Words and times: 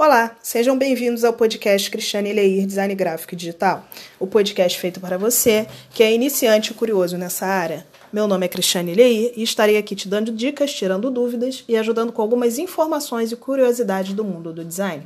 Olá, 0.00 0.36
sejam 0.40 0.78
bem-vindos 0.78 1.24
ao 1.24 1.32
podcast 1.32 1.90
Cristiane 1.90 2.32
Leir 2.32 2.64
Design 2.64 2.94
Gráfico 2.94 3.34
e 3.34 3.36
Digital, 3.36 3.84
o 4.20 4.28
podcast 4.28 4.78
feito 4.78 5.00
para 5.00 5.18
você 5.18 5.66
que 5.90 6.04
é 6.04 6.14
iniciante 6.14 6.70
e 6.70 6.74
curioso 6.74 7.18
nessa 7.18 7.44
área. 7.44 7.84
Meu 8.12 8.28
nome 8.28 8.46
é 8.46 8.48
Cristiane 8.48 8.94
Leir 8.94 9.32
e 9.34 9.42
estarei 9.42 9.76
aqui 9.76 9.96
te 9.96 10.06
dando 10.06 10.30
dicas, 10.30 10.72
tirando 10.72 11.10
dúvidas 11.10 11.64
e 11.66 11.76
ajudando 11.76 12.12
com 12.12 12.22
algumas 12.22 12.60
informações 12.60 13.32
e 13.32 13.36
curiosidades 13.36 14.12
do 14.12 14.22
mundo 14.22 14.52
do 14.52 14.64
design. 14.64 15.04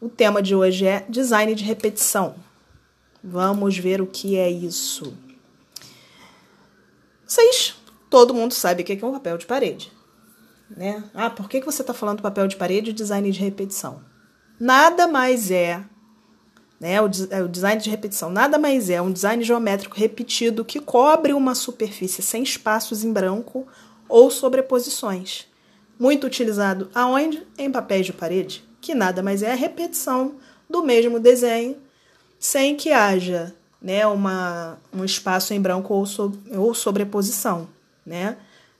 O 0.00 0.08
tema 0.08 0.40
de 0.40 0.54
hoje 0.54 0.86
é 0.86 1.04
design 1.08 1.52
de 1.52 1.64
repetição. 1.64 2.36
Vamos 3.24 3.76
ver 3.76 4.00
o 4.00 4.06
que 4.06 4.36
é 4.36 4.48
isso. 4.48 5.18
Vocês, 7.26 7.74
todo 8.08 8.32
mundo 8.32 8.54
sabe 8.54 8.84
o 8.84 8.86
que 8.86 8.92
é 8.92 9.04
um 9.04 9.14
papel 9.14 9.36
de 9.36 9.46
parede. 9.46 9.90
Né? 10.70 11.02
Ah, 11.12 11.28
por 11.28 11.48
que 11.48 11.60
você 11.60 11.82
está 11.82 11.92
falando 11.92 12.22
papel 12.22 12.46
de 12.46 12.54
parede 12.54 12.90
e 12.90 12.92
design 12.92 13.28
de 13.28 13.40
repetição? 13.40 14.11
Nada 14.62 15.08
mais 15.08 15.50
é, 15.50 15.82
né, 16.78 17.02
o, 17.02 17.10
é, 17.30 17.42
o 17.42 17.48
design 17.48 17.82
de 17.82 17.90
repetição 17.90 18.30
nada 18.30 18.60
mais 18.60 18.90
é 18.90 19.02
um 19.02 19.10
design 19.10 19.42
geométrico 19.42 19.96
repetido 19.96 20.64
que 20.64 20.78
cobre 20.78 21.32
uma 21.32 21.52
superfície 21.52 22.22
sem 22.22 22.44
espaços 22.44 23.02
em 23.02 23.12
branco 23.12 23.66
ou 24.08 24.30
sobreposições. 24.30 25.48
Muito 25.98 26.28
utilizado 26.28 26.88
aonde? 26.94 27.44
Em 27.58 27.72
papéis 27.72 28.06
de 28.06 28.12
parede, 28.12 28.62
que 28.80 28.94
nada 28.94 29.20
mais 29.20 29.42
é 29.42 29.50
a 29.50 29.56
repetição 29.56 30.36
do 30.70 30.80
mesmo 30.84 31.18
desenho 31.18 31.76
sem 32.38 32.76
que 32.76 32.92
haja 32.92 33.52
né, 33.80 34.06
uma, 34.06 34.78
um 34.92 35.04
espaço 35.04 35.52
em 35.52 35.60
branco 35.60 35.92
ou, 35.92 36.06
so, 36.06 36.32
ou 36.52 36.72
sobreposição, 36.72 37.66
né, 38.06 38.36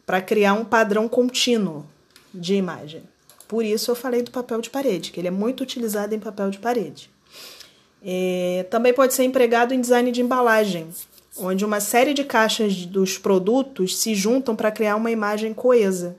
para 0.07 0.23
criar 0.23 0.53
um 0.53 0.65
padrão 0.65 1.09
contínuo 1.09 1.85
de 2.33 2.55
imagem. 2.55 3.03
Por 3.53 3.67
isso 3.67 3.91
eu 3.91 3.95
falei 3.95 4.23
do 4.23 4.31
papel 4.31 4.63
de 4.63 4.71
parede, 4.71 5.11
que 5.13 5.21
ele 5.21 5.29
é 5.29 5.31
muito 5.31 5.63
utilizado 5.63 6.15
em 6.15 6.19
papel 6.19 6.49
de 6.49 6.59
parede. 6.59 7.11
É, 8.03 8.67
também 8.71 8.95
pode 8.95 9.13
ser 9.13 9.25
empregado 9.25 9.75
em 9.75 9.81
design 9.83 10.11
de 10.11 10.23
embalagem, 10.23 10.89
onde 11.37 11.63
uma 11.63 11.79
série 11.79 12.15
de 12.15 12.25
caixas 12.25 12.87
dos 12.87 13.19
produtos 13.19 13.99
se 13.99 14.15
juntam 14.15 14.57
para 14.57 14.73
criar 14.73 14.97
uma 14.97 15.11
imagem 15.11 15.53
coesa, 15.53 16.17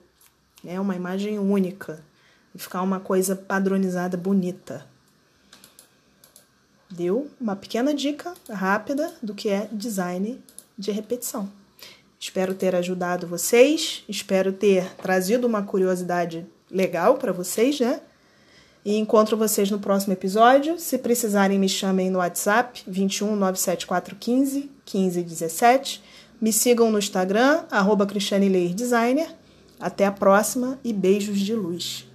né? 0.63 0.79
uma 0.79 0.95
imagem 0.95 1.39
única, 1.39 2.03
e 2.53 2.59
ficar 2.59 2.83
uma 2.83 2.99
coisa 2.99 3.35
padronizada, 3.35 4.15
bonita. 4.15 4.85
Deu 6.87 7.31
uma 7.41 7.55
pequena 7.55 7.95
dica 7.95 8.35
rápida 8.47 9.11
do 9.23 9.33
que 9.33 9.49
é 9.49 9.67
design 9.71 10.39
de 10.77 10.91
repetição. 10.91 11.51
Espero 12.19 12.53
ter 12.53 12.75
ajudado 12.75 13.25
vocês, 13.25 14.03
espero 14.07 14.53
ter 14.53 14.93
trazido 14.97 15.47
uma 15.47 15.63
curiosidade 15.63 16.45
legal 16.73 17.17
para 17.17 17.31
vocês, 17.31 17.79
né? 17.79 18.01
E 18.83 18.97
encontro 18.97 19.37
vocês 19.37 19.71
no 19.71 19.79
próximo 19.79 20.11
episódio. 20.11 20.77
Se 20.77 20.97
precisarem, 20.97 21.57
me 21.57 21.69
chamem 21.69 22.09
no 22.09 22.19
WhatsApp 22.19 22.83
21 22.85 23.35
97415 23.35 24.71
1517. 24.93 26.03
Me 26.41 26.51
sigam 26.51 26.91
no 26.91 26.99
Instagram, 26.99 27.63
arroba 27.71 28.05
Designer. 28.05 29.29
Até 29.79 30.05
a 30.05 30.11
próxima 30.11 30.77
e 30.83 30.91
beijos 30.91 31.39
de 31.39 31.55
luz. 31.55 32.12